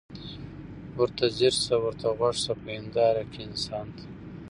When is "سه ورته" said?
1.65-2.07